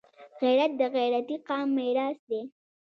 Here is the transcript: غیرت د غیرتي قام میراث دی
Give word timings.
غیرت 0.41 0.71
د 0.79 0.81
غیرتي 0.95 1.37
قام 1.47 1.67
میراث 1.77 2.19
دی 2.29 2.41